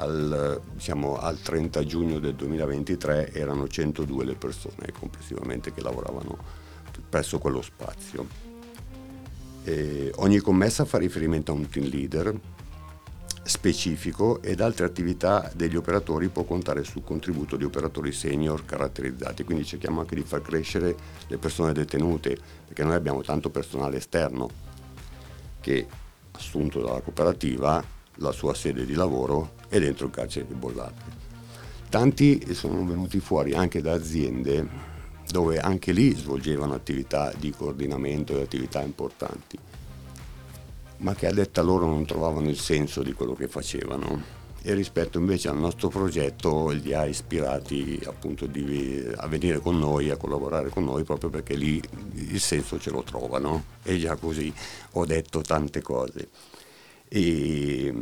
Al, 0.00 0.60
diciamo, 0.74 1.16
al 1.18 1.40
30 1.40 1.84
giugno 1.84 2.18
del 2.20 2.34
2023 2.34 3.32
erano 3.32 3.66
102 3.66 4.24
le 4.24 4.34
persone 4.34 4.92
complessivamente 4.96 5.72
che 5.72 5.82
lavoravano 5.82 6.38
presso 7.08 7.38
quello 7.38 7.62
spazio. 7.62 8.47
E 9.68 10.10
ogni 10.16 10.38
commessa 10.38 10.86
fa 10.86 10.96
riferimento 10.96 11.52
a 11.52 11.54
un 11.54 11.68
team 11.68 11.90
leader 11.90 12.34
specifico 13.42 14.40
ed 14.40 14.62
altre 14.62 14.86
attività 14.86 15.52
degli 15.54 15.76
operatori 15.76 16.28
può 16.28 16.44
contare 16.44 16.84
sul 16.84 17.04
contributo 17.04 17.54
di 17.56 17.64
operatori 17.64 18.10
senior 18.12 18.64
caratterizzati, 18.64 19.44
quindi 19.44 19.66
cerchiamo 19.66 20.00
anche 20.00 20.14
di 20.14 20.22
far 20.22 20.40
crescere 20.40 20.96
le 21.26 21.36
persone 21.36 21.74
detenute, 21.74 22.38
perché 22.64 22.82
noi 22.82 22.94
abbiamo 22.94 23.20
tanto 23.20 23.50
personale 23.50 23.98
esterno 23.98 24.48
che 25.60 25.86
assunto 26.32 26.80
dalla 26.80 27.02
cooperativa, 27.02 27.84
la 28.20 28.32
sua 28.32 28.54
sede 28.54 28.86
di 28.86 28.94
lavoro 28.94 29.52
è 29.68 29.78
dentro 29.78 30.06
il 30.06 30.12
carcere 30.12 30.46
di 30.46 30.54
Bollate. 30.54 31.02
Tanti 31.90 32.54
sono 32.54 32.86
venuti 32.86 33.20
fuori 33.20 33.52
anche 33.52 33.82
da 33.82 33.92
aziende 33.92 34.96
dove 35.30 35.58
anche 35.58 35.92
lì 35.92 36.14
svolgevano 36.14 36.74
attività 36.74 37.32
di 37.36 37.50
coordinamento 37.50 38.36
e 38.36 38.42
attività 38.42 38.82
importanti. 38.82 39.58
Ma 40.98 41.14
che 41.14 41.26
a 41.26 41.32
detta 41.32 41.62
loro 41.62 41.86
non 41.86 42.04
trovavano 42.06 42.48
il 42.48 42.58
senso 42.58 43.02
di 43.02 43.12
quello 43.12 43.34
che 43.34 43.48
facevano. 43.48 44.36
E 44.60 44.74
rispetto 44.74 45.18
invece 45.18 45.48
al 45.48 45.56
nostro 45.56 45.88
progetto 45.88 46.70
li 46.70 46.92
ha 46.92 47.06
ispirati 47.06 48.00
appunto 48.04 48.46
di, 48.46 49.06
a 49.16 49.26
venire 49.28 49.60
con 49.60 49.78
noi, 49.78 50.10
a 50.10 50.16
collaborare 50.16 50.68
con 50.70 50.84
noi 50.84 51.04
proprio 51.04 51.30
perché 51.30 51.54
lì 51.54 51.80
il 52.14 52.40
senso 52.40 52.78
ce 52.78 52.90
lo 52.90 53.02
trovano. 53.02 53.64
E 53.84 53.98
già 53.98 54.16
così 54.16 54.52
ho 54.92 55.06
detto 55.06 55.40
tante 55.42 55.80
cose. 55.80 56.28
E 57.08 57.94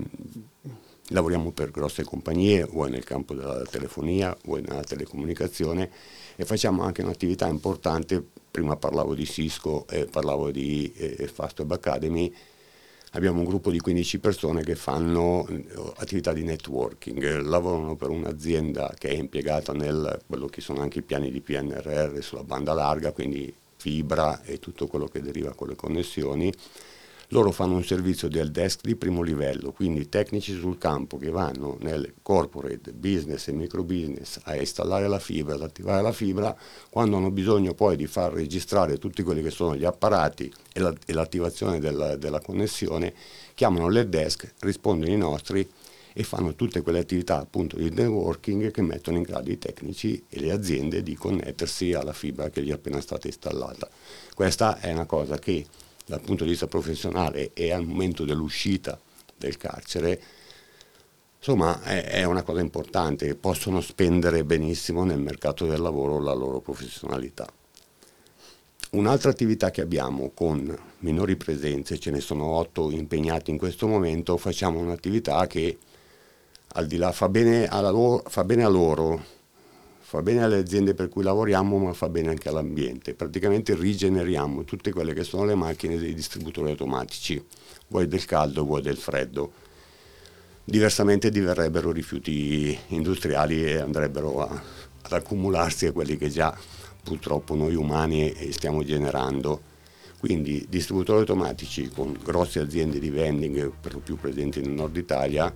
lavoriamo 1.08 1.52
per 1.52 1.70
grosse 1.70 2.04
compagnie, 2.04 2.64
vuoi 2.64 2.90
nel 2.90 3.04
campo 3.04 3.34
della 3.34 3.62
telefonia, 3.64 4.36
vuoi 4.44 4.62
nella 4.62 4.82
telecomunicazione 4.82 5.90
e 6.34 6.44
facciamo 6.44 6.82
anche 6.82 7.02
un'attività 7.02 7.46
importante, 7.46 8.24
prima 8.50 8.76
parlavo 8.76 9.14
di 9.14 9.24
Cisco 9.24 9.86
e 9.88 10.06
parlavo 10.06 10.50
di 10.50 10.92
eh, 10.96 11.28
Fastweb 11.28 11.70
Academy, 11.70 12.32
abbiamo 13.12 13.38
un 13.38 13.44
gruppo 13.44 13.70
di 13.70 13.78
15 13.78 14.18
persone 14.18 14.62
che 14.62 14.74
fanno 14.74 15.46
eh, 15.48 15.64
attività 15.96 16.32
di 16.32 16.42
networking, 16.42 17.40
lavorano 17.42 17.94
per 17.94 18.10
un'azienda 18.10 18.94
che 18.98 19.08
è 19.10 19.14
impiegata 19.14 19.72
nel 19.72 20.20
quello 20.26 20.46
che 20.46 20.60
sono 20.60 20.80
anche 20.80 20.98
i 20.98 21.02
piani 21.02 21.30
di 21.30 21.40
PNRR 21.40 22.20
sulla 22.20 22.44
banda 22.44 22.72
larga, 22.72 23.12
quindi 23.12 23.52
fibra 23.76 24.42
e 24.42 24.58
tutto 24.58 24.86
quello 24.86 25.06
che 25.06 25.20
deriva 25.20 25.52
con 25.54 25.68
le 25.68 25.76
connessioni 25.76 26.52
loro 27.28 27.50
fanno 27.50 27.74
un 27.74 27.84
servizio 27.84 28.28
del 28.28 28.50
desk 28.50 28.80
di 28.82 28.94
primo 28.94 29.22
livello, 29.22 29.72
quindi 29.72 30.08
tecnici 30.08 30.54
sul 30.54 30.78
campo 30.78 31.16
che 31.16 31.30
vanno 31.30 31.76
nel 31.80 32.14
corporate, 32.22 32.92
business 32.92 33.48
e 33.48 33.52
micro 33.52 33.82
business 33.82 34.38
a 34.44 34.54
installare 34.56 35.08
la 35.08 35.18
fibra, 35.18 35.54
ad 35.54 35.62
attivare 35.62 36.02
la 36.02 36.12
fibra, 36.12 36.56
quando 36.88 37.16
hanno 37.16 37.30
bisogno 37.30 37.74
poi 37.74 37.96
di 37.96 38.06
far 38.06 38.32
registrare 38.32 38.98
tutti 38.98 39.22
quelli 39.22 39.42
che 39.42 39.50
sono 39.50 39.74
gli 39.74 39.84
apparati 39.84 40.52
e, 40.72 40.80
la, 40.80 40.92
e 41.04 41.12
l'attivazione 41.12 41.80
della, 41.80 42.16
della 42.16 42.40
connessione, 42.40 43.12
chiamano 43.54 43.88
l'head 43.88 44.08
desk, 44.08 44.54
rispondono 44.60 45.10
i 45.10 45.16
nostri 45.16 45.68
e 46.18 46.22
fanno 46.22 46.54
tutte 46.54 46.80
quelle 46.80 47.00
attività 47.00 47.38
appunto 47.38 47.76
di 47.76 47.90
networking 47.90 48.70
che 48.70 48.80
mettono 48.80 49.18
in 49.18 49.22
grado 49.22 49.50
i 49.50 49.58
tecnici 49.58 50.24
e 50.30 50.40
le 50.40 50.50
aziende 50.50 51.02
di 51.02 51.14
connettersi 51.14 51.92
alla 51.92 52.14
fibra 52.14 52.48
che 52.48 52.62
gli 52.62 52.70
è 52.70 52.72
appena 52.72 53.02
stata 53.02 53.26
installata. 53.26 53.86
Questa 54.34 54.78
è 54.78 54.92
una 54.92 55.04
cosa 55.04 55.38
che 55.38 55.66
dal 56.06 56.20
punto 56.20 56.44
di 56.44 56.50
vista 56.50 56.68
professionale 56.68 57.50
e 57.52 57.72
al 57.72 57.84
momento 57.84 58.24
dell'uscita 58.24 58.98
del 59.36 59.56
carcere, 59.56 60.20
insomma 61.36 61.82
è, 61.82 62.04
è 62.04 62.24
una 62.24 62.42
cosa 62.42 62.60
importante, 62.60 63.34
possono 63.34 63.80
spendere 63.80 64.44
benissimo 64.44 65.04
nel 65.04 65.20
mercato 65.20 65.66
del 65.66 65.80
lavoro 65.80 66.20
la 66.20 66.32
loro 66.32 66.60
professionalità. 66.60 67.46
Un'altra 68.92 69.30
attività 69.30 69.70
che 69.72 69.80
abbiamo 69.80 70.30
con 70.32 70.74
minori 71.00 71.36
presenze, 71.36 71.98
ce 71.98 72.12
ne 72.12 72.20
sono 72.20 72.44
otto 72.44 72.90
impegnati 72.90 73.50
in 73.50 73.58
questo 73.58 73.88
momento, 73.88 74.36
facciamo 74.36 74.78
un'attività 74.78 75.46
che 75.48 75.76
al 76.68 76.86
di 76.86 76.96
là 76.96 77.10
fa 77.10 77.28
bene, 77.28 77.68
loro, 77.68 78.22
fa 78.28 78.44
bene 78.44 78.62
a 78.62 78.68
loro, 78.68 79.34
fa 80.08 80.22
bene 80.22 80.44
alle 80.44 80.58
aziende 80.58 80.94
per 80.94 81.08
cui 81.08 81.24
lavoriamo, 81.24 81.78
ma 81.78 81.92
fa 81.92 82.08
bene 82.08 82.28
anche 82.28 82.48
all'ambiente. 82.48 83.14
Praticamente 83.14 83.74
rigeneriamo 83.74 84.62
tutte 84.62 84.92
quelle 84.92 85.12
che 85.12 85.24
sono 85.24 85.44
le 85.44 85.56
macchine 85.56 85.98
dei 85.98 86.14
distributori 86.14 86.70
automatici, 86.70 87.44
vuoi 87.88 88.06
del 88.06 88.24
caldo, 88.24 88.64
vuoi 88.64 88.82
del 88.82 88.98
freddo. 88.98 89.50
Diversamente 90.62 91.28
diverrebbero 91.28 91.90
rifiuti 91.90 92.78
industriali 92.88 93.64
e 93.64 93.78
andrebbero 93.78 94.46
a, 94.46 94.62
ad 95.02 95.12
accumularsi 95.12 95.86
a 95.86 95.92
quelli 95.92 96.16
che 96.16 96.28
già 96.28 96.56
purtroppo 97.02 97.56
noi 97.56 97.74
umani 97.74 98.32
stiamo 98.52 98.84
generando. 98.84 99.60
Quindi 100.20 100.66
distributori 100.68 101.18
automatici 101.18 101.88
con 101.88 102.16
grosse 102.22 102.60
aziende 102.60 103.00
di 103.00 103.10
vending, 103.10 103.72
per 103.80 103.94
lo 103.94 103.98
più 103.98 104.14
presenti 104.14 104.60
nel 104.60 104.70
nord 104.70 104.96
Italia, 104.96 105.52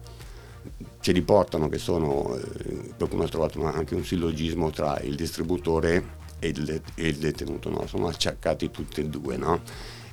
ce 1.00 1.12
li 1.12 1.22
portano 1.22 1.68
che 1.68 1.78
sono, 1.78 2.36
eh, 2.36 2.92
qualcuno 2.96 3.24
ha 3.24 3.28
trovato 3.28 3.64
anche 3.64 3.94
un 3.94 4.04
sillogismo 4.04 4.70
tra 4.70 5.00
il 5.00 5.16
distributore 5.16 6.18
e 6.38 6.48
il, 6.48 6.82
e 6.94 7.08
il 7.08 7.16
detenuto, 7.16 7.70
no? 7.70 7.86
sono 7.86 8.08
acciaccati 8.08 8.70
tutti 8.70 9.00
e 9.00 9.08
due 9.08 9.36
no? 9.36 9.60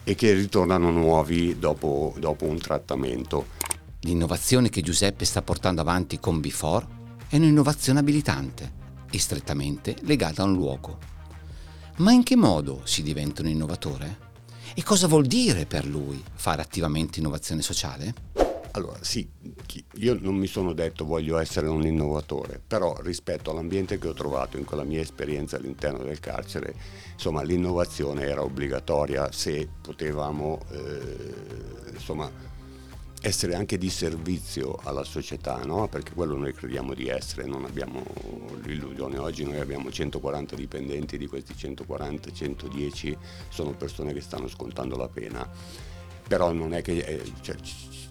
e 0.03 0.15
che 0.15 0.34
ritornano 0.34 0.89
nuovi 0.89 1.60
dopo, 1.60 2.15
dopo 2.17 2.46
un 2.46 2.58
trattamento. 2.58 3.48
L'innovazione 4.01 4.70
che 4.70 4.82
Giuseppe 4.82 5.25
sta 5.25 5.41
portando 5.41 5.82
avanti 5.82 6.20
con 6.20 6.39
Before 6.39 6.86
è 7.27 7.36
un'innovazione 7.36 8.00
abilitante 8.00 8.72
e 9.12 9.20
strettamente 9.20 9.96
legata 10.01 10.44
a 10.44 10.46
un 10.46 10.53
luogo. 10.53 10.98
Ma 11.98 12.12
in 12.12 12.24
che 12.24 12.38
modo 12.38 12.82
si 12.86 13.03
diventa 13.03 13.41
un 13.41 13.50
innovatore? 13.50 14.25
E 14.74 14.84
cosa 14.84 15.08
vuol 15.08 15.25
dire 15.25 15.65
per 15.65 15.86
lui 15.86 16.24
fare 16.36 16.62
attivamente 16.62 17.20
innovazione 17.20 17.62
sociale? 17.62 18.37
Allora, 18.78 19.00
sì, 19.02 19.28
io 19.96 20.18
non 20.22 20.36
mi 20.36 20.46
sono 20.46 20.74
detto 20.74 21.04
voglio 21.04 21.40
essere 21.40 21.68
un 21.68 21.84
innovatore, 21.84 22.62
però 22.66 22.96
rispetto 23.02 23.50
all'ambiente 23.50 23.98
che 23.98 24.08
ho 24.08 24.14
trovato 24.14 24.58
in 24.58 24.66
quella 24.66 24.84
mia 24.84 25.02
esperienza 25.02 25.58
all'interno 25.58 26.04
del 26.04 26.20
carcere, 26.20 26.76
insomma, 27.14 27.42
l'innovazione 27.42 28.28
era 28.28 28.44
obbligatoria 28.44 29.32
se 29.32 29.68
potevamo, 29.82 30.60
eh, 30.70 31.92
insomma, 31.92 32.32
essere 33.20 33.56
anche 33.56 33.80
di 33.80 33.90
servizio 33.90 34.78
alla 34.84 35.04
società, 35.04 35.58
no? 35.64 35.88
perché 35.88 36.14
quello 36.14 36.38
noi 36.38 36.54
crediamo 36.54 36.94
di 36.94 37.08
essere, 37.08 37.48
non 37.48 37.66
abbiamo 37.66 38.04
l'illusione. 38.62 39.18
Oggi 39.18 39.44
noi 39.44 39.60
abbiamo 39.60 39.92
140 39.92 40.56
dipendenti, 40.56 41.18
di 41.18 41.26
questi 41.26 41.58
140, 41.58 42.32
110 42.32 43.18
sono 43.50 43.72
persone 43.72 44.14
che 44.14 44.22
stanno 44.22 44.48
scontando 44.48 44.96
la 44.96 45.08
pena, 45.08 45.50
però 46.28 46.52
non 46.52 46.76
è 46.76 46.84
che 46.84 46.98
eh, 47.00 47.24
cioè, 47.42 47.56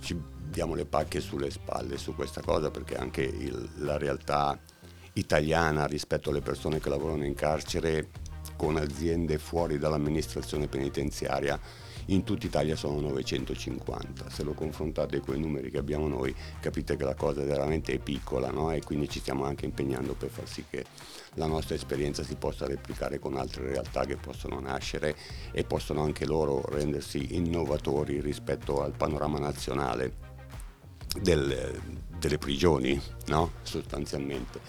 ci 0.00 0.34
diamo 0.56 0.74
le 0.74 0.86
pacche 0.86 1.20
sulle 1.20 1.50
spalle 1.50 1.98
su 1.98 2.14
questa 2.14 2.40
cosa 2.40 2.70
perché 2.70 2.96
anche 2.96 3.20
il, 3.20 3.68
la 3.80 3.98
realtà 3.98 4.58
italiana 5.12 5.84
rispetto 5.84 6.30
alle 6.30 6.40
persone 6.40 6.80
che 6.80 6.88
lavorano 6.88 7.26
in 7.26 7.34
carcere 7.34 8.08
con 8.56 8.78
aziende 8.78 9.36
fuori 9.36 9.76
dall'amministrazione 9.76 10.66
penitenziaria 10.66 11.60
in 12.06 12.24
tutta 12.24 12.46
Italia 12.46 12.74
sono 12.74 13.00
950. 13.00 14.30
Se 14.30 14.44
lo 14.44 14.54
confrontate 14.54 15.20
con 15.20 15.36
i 15.36 15.40
numeri 15.40 15.70
che 15.70 15.76
abbiamo 15.76 16.08
noi 16.08 16.34
capite 16.58 16.96
che 16.96 17.04
la 17.04 17.14
cosa 17.14 17.42
veramente 17.42 17.92
è 17.92 17.98
piccola 17.98 18.48
no? 18.50 18.70
e 18.70 18.80
quindi 18.82 19.10
ci 19.10 19.18
stiamo 19.18 19.44
anche 19.44 19.66
impegnando 19.66 20.14
per 20.14 20.30
far 20.30 20.48
sì 20.48 20.64
che 20.70 20.86
la 21.34 21.46
nostra 21.46 21.74
esperienza 21.74 22.22
si 22.22 22.36
possa 22.36 22.64
replicare 22.64 23.18
con 23.18 23.36
altre 23.36 23.66
realtà 23.66 24.06
che 24.06 24.16
possono 24.16 24.58
nascere 24.58 25.16
e 25.52 25.64
possono 25.64 26.02
anche 26.02 26.24
loro 26.24 26.64
rendersi 26.66 27.34
innovatori 27.34 28.22
rispetto 28.22 28.82
al 28.82 28.92
panorama 28.96 29.38
nazionale 29.38 30.25
del, 31.20 31.80
delle 32.18 32.38
prigioni, 32.38 33.00
no? 33.26 33.52
sostanzialmente. 33.62 34.60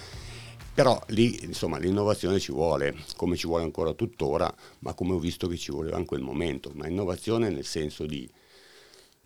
Però 0.74 1.02
lì 1.08 1.44
insomma 1.44 1.80
l'innovazione 1.80 2.40
ci 2.40 2.52
vuole, 2.52 2.96
come 3.16 3.36
ci 3.36 3.48
vuole 3.48 3.64
ancora 3.64 3.94
tuttora, 3.94 4.54
ma 4.80 4.94
come 4.94 5.14
ho 5.14 5.20
visto 5.20 5.48
che 5.48 5.58
ci 5.58 5.72
voleva 5.72 5.98
in 5.98 6.06
quel 6.06 6.22
momento, 6.22 6.72
ma 6.76 6.88
innovazione 6.88 7.50
nel 7.50 7.66
senso 7.66 8.06
di 8.06 8.30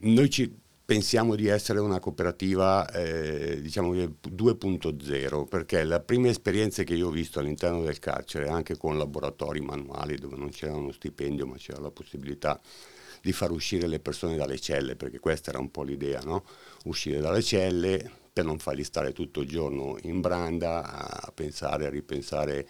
noi 0.03 0.29
ci 0.29 0.59
pensiamo 0.91 1.35
di 1.35 1.47
essere 1.47 1.79
una 1.79 1.99
cooperativa 1.99 2.89
eh, 2.91 3.61
diciamo 3.61 3.93
2.0 3.93 5.47
perché 5.47 5.85
le 5.85 6.01
prime 6.01 6.29
esperienze 6.29 6.83
che 6.83 6.95
io 6.95 7.07
ho 7.07 7.11
visto 7.11 7.39
all'interno 7.39 7.81
del 7.81 7.99
carcere 7.99 8.49
anche 8.49 8.75
con 8.75 8.97
laboratori 8.97 9.61
manuali 9.61 10.17
dove 10.17 10.35
non 10.35 10.49
c'era 10.49 10.75
uno 10.75 10.91
stipendio 10.91 11.47
ma 11.47 11.55
c'era 11.55 11.79
la 11.79 11.91
possibilità 11.91 12.59
di 13.21 13.31
far 13.31 13.51
uscire 13.51 13.87
le 13.87 13.99
persone 13.99 14.35
dalle 14.35 14.59
celle 14.59 14.95
perché 14.95 15.19
questa 15.19 15.51
era 15.51 15.59
un 15.59 15.69
po' 15.69 15.83
l'idea 15.83 16.21
no? 16.21 16.43
uscire 16.85 17.19
dalle 17.19 17.41
celle 17.41 18.19
per 18.33 18.45
non 18.45 18.59
farli 18.59 18.83
stare 18.83 19.11
tutto 19.11 19.41
il 19.41 19.47
giorno 19.47 19.97
in 20.03 20.21
branda 20.21 20.83
a 20.83 21.31
pensare, 21.31 21.85
a 21.85 21.89
ripensare, 21.89 22.67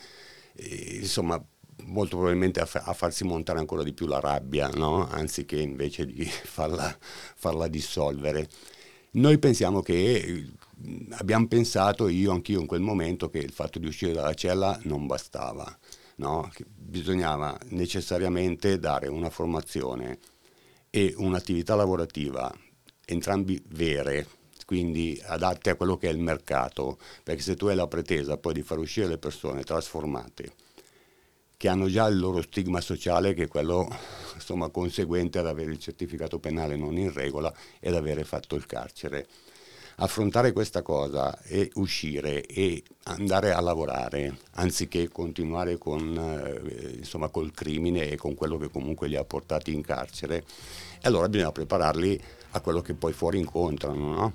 eh, 0.54 0.98
insomma 1.02 1.44
molto 1.84 2.18
probabilmente 2.18 2.60
a, 2.60 2.66
fa- 2.66 2.84
a, 2.84 2.94
farsi 2.94 3.24
montare 3.24 3.60
ancora 3.60 3.84
di 3.84 3.94
più 3.94 4.08
la 4.08 4.20
rabbia, 4.20 4.70
no? 4.70 5.08
anziché 5.08 5.60
invece 5.60 6.06
di 6.06 6.26
farla, 6.26 6.96
farla 7.00 7.68
dissolvere. 7.68 8.50
Noi 9.12 9.38
pensiamo 9.40 9.82
che 9.82 10.48
abbiamo 11.12 11.48
pensato, 11.48 12.08
io 12.08 12.32
anch'io 12.32 12.60
in 12.60 12.66
quel 12.66 12.82
momento, 12.82 13.30
che 13.30 13.40
il 13.40 13.52
fatto 13.52 13.78
di 13.78 13.88
uscire 13.88 14.14
dalla 14.14 14.34
cella 14.34 14.80
non 14.84 15.06
bastava, 15.06 15.78
no? 16.18 16.50
bisognava 16.66 17.58
necessariamente 17.70 18.80
dare 18.80 19.08
una 19.08 19.30
formazione 19.30 20.18
e 20.94 21.14
un'attività 21.16 21.74
lavorativa, 21.74 22.54
entrambi 23.06 23.64
vere, 23.70 24.28
quindi 24.66 25.20
adatte 25.26 25.70
a 25.70 25.76
quello 25.76 25.98
che 25.98 26.10
è 26.10 26.12
il 26.12 26.20
mercato, 26.20 27.00
perché 27.24 27.42
se 27.42 27.56
tu 27.56 27.68
hai 27.68 27.76
la 27.76 27.88
pretesa 27.88 28.38
poi 28.38 28.54
di 28.54 28.62
far 28.62 28.78
uscire 28.78 29.08
le 29.08 29.18
persone 29.18 29.64
trasformate, 29.64 30.54
che 31.56 31.70
hanno 31.70 31.88
già 31.88 32.08
il 32.08 32.20
loro 32.20 32.42
stigma 32.42 32.82
sociale, 32.82 33.34
che 33.34 33.44
è 33.44 33.48
quello 33.48 33.88
insomma, 34.34 34.70
conseguente 34.70 35.40
ad 35.40 35.48
avere 35.48 35.72
il 35.72 35.80
certificato 35.80 36.40
penale 36.40 36.76
non 36.76 36.98
in 36.98 37.14
regola 37.14 37.54
e 37.80 37.88
ad 37.88 37.96
avere 37.96 38.26
fatto 38.26 38.56
il 38.56 38.66
carcere 38.66 39.28
affrontare 40.02 40.52
questa 40.52 40.82
cosa 40.82 41.40
e 41.44 41.70
uscire 41.76 42.44
e 42.46 42.84
andare 43.04 43.54
a 43.54 43.62
lavorare 43.62 44.38
anziché 44.54 45.10
continuare 45.10 45.78
con, 45.78 46.18
eh, 46.18 46.98
insomma, 46.98 47.30
col 47.30 47.52
crimine 47.52 48.10
e 48.10 48.18
con 48.18 48.34
quello 48.34 48.58
che 48.58 48.70
comunque 48.70 49.08
li 49.08 49.16
ha 49.16 49.24
portati 49.24 49.74
in 49.74 49.82
carcere, 49.82 50.44
allora 51.04 51.30
bisogna 51.30 51.52
prepararli 51.52 52.20
a 52.52 52.62
quello 52.62 52.82
che 52.82 52.94
poi 52.94 53.14
fuori 53.14 53.38
incontrano. 53.38 54.14
No? 54.14 54.34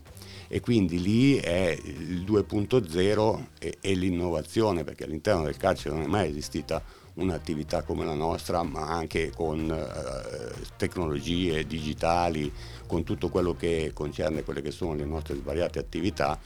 E 0.49 0.61
quindi 0.61 1.03
lì 1.03 1.37
è 1.37 1.77
il 1.83 2.23
2.0 2.23 3.45
e, 3.59 3.79
e 3.81 3.95
l'innovazione, 3.95 4.85
perché 4.85 5.05
all'interno 5.05 5.43
del 5.43 5.57
carcere 5.57 5.95
non 5.95 6.05
è 6.05 6.07
mai 6.07 6.29
esistita 6.29 6.81
un'attività 7.17 7.83
come 7.83 8.05
la 8.05 8.15
nostra, 8.15 8.63
ma 8.63 8.89
anche 8.89 9.33
con 9.35 9.71
eh, 9.71 10.53
tecnologie 10.77 11.67
digitali, 11.67 12.53
con 12.87 13.05
tutto 13.05 13.29
quello 13.29 13.55
che 13.55 13.91
concerne 13.93 14.43
quelle 14.43 14.63
che 14.63 14.71
sono 14.71 14.95
le 14.95 15.05
nostre 15.05 15.37
svariate 15.37 15.79
attività 15.79 16.39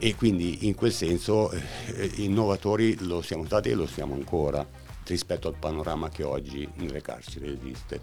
e 0.00 0.14
quindi 0.14 0.66
in 0.66 0.74
quel 0.74 0.92
senso 0.92 1.50
eh, 1.50 1.60
innovatori 2.16 3.04
lo 3.04 3.20
siamo 3.20 3.44
stati 3.44 3.70
e 3.70 3.74
lo 3.74 3.86
siamo 3.86 4.14
ancora 4.14 4.64
rispetto 5.04 5.48
al 5.48 5.56
panorama 5.58 6.08
che 6.08 6.22
oggi 6.22 6.68
nelle 6.76 7.00
carceri 7.00 7.58
esiste. 7.58 8.00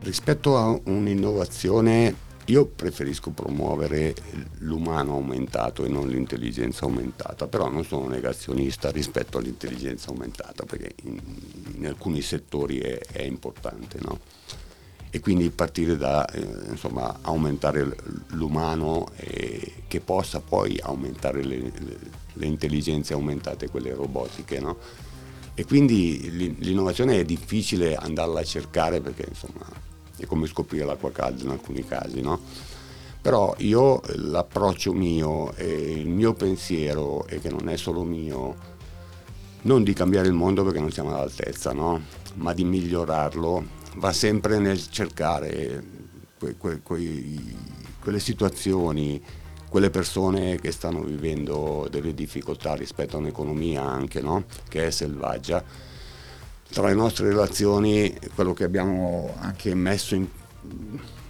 Rispetto 0.00 0.56
a 0.56 0.78
un'innovazione 0.84 2.14
io 2.46 2.66
preferisco 2.66 3.30
promuovere 3.30 4.14
l'umano 4.58 5.14
aumentato 5.14 5.84
e 5.84 5.88
non 5.88 6.08
l'intelligenza 6.08 6.84
aumentata, 6.84 7.48
però 7.48 7.68
non 7.68 7.84
sono 7.84 8.06
negazionista 8.06 8.90
rispetto 8.90 9.38
all'intelligenza 9.38 10.10
aumentata 10.10 10.64
perché 10.64 10.94
in, 11.04 11.20
in 11.76 11.86
alcuni 11.86 12.22
settori 12.22 12.78
è, 12.78 12.98
è 12.98 13.22
importante. 13.22 13.98
No? 14.00 14.20
E 15.10 15.18
quindi 15.20 15.50
partire 15.50 15.96
da 15.96 16.24
eh, 16.26 16.70
insomma, 16.70 17.18
aumentare 17.22 17.96
l'umano 18.28 19.08
e 19.16 19.82
che 19.88 20.00
possa 20.00 20.40
poi 20.40 20.78
aumentare 20.80 21.42
le, 21.42 21.58
le, 21.58 21.98
le 22.32 22.46
intelligenze 22.46 23.12
aumentate, 23.12 23.70
quelle 23.70 23.92
robotiche. 23.92 24.60
No? 24.60 24.76
E 25.54 25.64
quindi 25.64 26.54
l'innovazione 26.58 27.18
è 27.18 27.24
difficile 27.24 27.96
andarla 27.96 28.40
a 28.40 28.44
cercare 28.44 29.00
perché 29.00 29.24
insomma 29.26 29.85
è 30.16 30.26
come 30.26 30.46
scoprire 30.46 30.84
l'acqua 30.84 31.12
calda 31.12 31.42
in 31.42 31.50
alcuni 31.50 31.84
casi, 31.84 32.20
no? 32.20 32.40
Però 33.20 33.54
io 33.58 34.00
l'approccio 34.14 34.92
mio 34.92 35.52
e 35.54 35.66
il 35.66 36.08
mio 36.08 36.32
pensiero, 36.34 37.26
e 37.26 37.40
che 37.40 37.48
non 37.48 37.68
è 37.68 37.76
solo 37.76 38.04
mio, 38.04 38.54
non 39.62 39.82
di 39.82 39.92
cambiare 39.94 40.28
il 40.28 40.32
mondo 40.32 40.62
perché 40.62 40.78
non 40.78 40.92
siamo 40.92 41.10
all'altezza, 41.10 41.72
no? 41.72 42.00
ma 42.34 42.52
di 42.52 42.64
migliorarlo, 42.64 43.64
va 43.96 44.12
sempre 44.12 44.58
nel 44.58 44.88
cercare 44.88 45.82
que, 46.38 46.56
que, 46.56 46.80
que, 46.82 47.24
quelle 48.00 48.20
situazioni, 48.20 49.20
quelle 49.68 49.90
persone 49.90 50.60
che 50.60 50.70
stanno 50.70 51.02
vivendo 51.02 51.88
delle 51.90 52.14
difficoltà 52.14 52.74
rispetto 52.74 53.16
a 53.16 53.18
un'economia 53.18 53.82
anche, 53.82 54.20
no? 54.20 54.44
che 54.68 54.86
è 54.86 54.90
selvaggia 54.90 55.64
tra 56.70 56.88
le 56.88 56.94
nostre 56.94 57.28
relazioni 57.28 58.16
quello 58.34 58.52
che 58.52 58.64
abbiamo 58.64 59.34
anche 59.38 59.74
messo 59.74 60.14
in, 60.14 60.26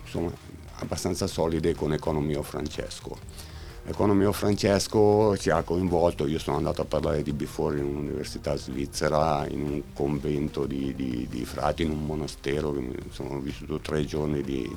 insomma, 0.05 0.31
abbastanza 0.79 1.27
solide 1.27 1.75
con 1.75 1.93
Economio 1.93 2.43
Francesco. 2.43 3.45
Economio 3.89 4.33
Francesco 4.33 5.37
ci 5.37 5.51
ha 5.51 5.63
coinvolto, 5.63 6.27
io 6.27 6.41
sono 6.41 6.57
andato 6.57 6.83
a 6.83 6.85
parlare 6.85 7.23
di 7.23 7.33
Before 7.33 7.79
in 7.79 7.85
un'università 7.85 8.57
svizzera, 8.57 9.47
in 9.49 9.63
un 9.63 9.83
convento 9.95 10.67
di, 10.67 10.93
di, 10.97 11.29
di 11.31 11.45
frati, 11.45 11.85
in 11.85 11.91
un 11.91 12.05
monastero, 12.05 12.75
sono 13.11 13.39
vissuto 13.39 13.79
tre 13.79 14.05
giorni 14.05 14.43
di, 14.43 14.69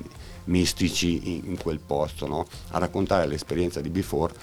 mistici 0.46 1.36
in, 1.36 1.52
in 1.52 1.58
quel 1.58 1.80
posto, 1.80 2.28
no? 2.28 2.46
a 2.70 2.78
raccontare 2.78 3.26
l'esperienza 3.26 3.82
di 3.82 3.90
Before, 3.90 4.34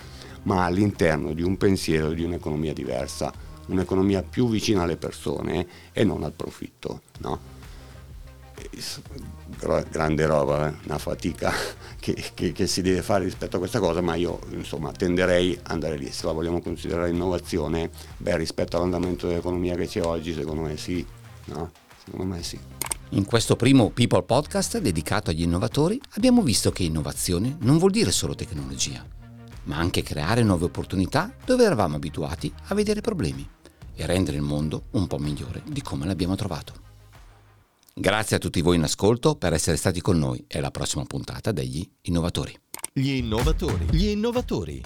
ma 0.43 0.65
all'interno 0.65 1.33
di 1.33 1.43
un 1.43 1.57
pensiero 1.57 2.11
di 2.11 2.25
un'economia 2.25 2.73
diversa 2.73 3.33
un'economia 3.67 4.23
più 4.23 4.49
vicina 4.49 4.83
alle 4.83 4.97
persone 4.97 5.67
e 5.93 6.05
non 6.05 6.23
al 6.23 6.33
profitto. 6.33 7.03
No? 7.19 7.55
grande 9.91 10.27
roba, 10.27 10.69
eh? 10.69 10.75
una 10.85 10.99
fatica 10.99 11.53
che, 12.01 12.15
che, 12.35 12.53
che, 12.53 12.67
si 12.67 12.83
deve 12.83 13.03
fare 13.03 13.25
rispetto 13.25 13.57
a 13.57 13.59
questa 13.59 13.79
cosa, 13.79 14.01
ma 14.01 14.15
io 14.15 14.41
insomma 14.51 14.93
tenderei 14.93 15.59
ad 15.63 15.71
andare 15.71 15.97
lì. 15.97 16.11
Se 16.11 16.27
la 16.27 16.33
vogliamo 16.33 16.61
considerare 16.61 17.11
innovazione, 17.11 17.91
beh, 18.17 18.37
rispetto 18.37 18.77
all'andamento 18.77 19.27
dell'economia 19.27 19.75
che 19.77 19.87
c'è 19.87 20.03
oggi, 20.03 20.33
secondo 20.33 20.63
me 20.63 20.77
sì. 20.77 21.05
No? 21.47 21.71
Secondo 22.03 22.35
me 22.35 22.43
sì. 22.43 22.59
In 23.11 23.25
questo 23.25 23.55
primo 23.55 23.91
People 23.91 24.23
Podcast 24.23 24.79
dedicato 24.79 25.31
agli 25.31 25.43
innovatori 25.43 26.01
abbiamo 26.15 26.43
visto 26.43 26.73
che 26.73 26.83
innovazione 26.83 27.57
non 27.61 27.79
vuol 27.79 27.93
dire 27.93 28.11
solo 28.11 28.35
tecnologia, 28.35 29.05
ma 29.65 29.77
anche 29.77 30.03
creare 30.03 30.43
nuove 30.43 30.65
opportunità 30.65 31.33
dove 31.45 31.65
eravamo 31.65 31.97
abituati 31.97 32.53
a 32.67 32.75
vedere 32.75 33.01
problemi 33.01 33.49
e 33.97 34.07
rendere 34.07 34.37
il 34.37 34.43
mondo 34.43 34.85
un 34.93 35.07
po' 35.07 35.19
migliore 35.19 35.63
di 35.67 35.83
come 35.83 36.07
l'abbiamo 36.07 36.37
trovato. 36.37 36.85
Grazie 37.95 38.37
a 38.37 38.39
tutti 38.39 38.61
voi 38.61 38.77
in 38.77 38.83
ascolto 38.83 39.37
per 39.37 39.55
essere 39.55 39.79
stati 39.79 40.03
con 40.03 40.19
noi 40.19 40.45
e 40.47 40.59
alla 40.59 40.71
prossima 40.71 41.05
puntata 41.05 41.51
degli 41.51 41.89
Innovatori. 42.03 42.55
Gli 42.93 43.13
Innovatori. 43.13 43.87
Gli 43.91 44.09
Innovatori. 44.09 44.83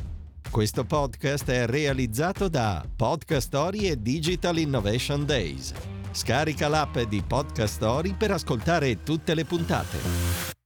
Questo 0.49 0.85
podcast 0.85 1.51
è 1.51 1.67
realizzato 1.67 2.49
da 2.49 2.85
Podcast 2.97 3.49
Story 3.49 3.89
e 3.89 4.01
Digital 4.01 4.59
Innovation 4.59 5.25
Days. 5.25 5.73
Scarica 6.13 6.69
l'app 6.69 6.99
di 7.01 7.23
Podcast 7.27 7.75
Story 7.75 8.15
per 8.17 8.31
ascoltare 8.31 9.03
tutte 9.03 9.35
le 9.35 9.45
puntate. 9.45 10.60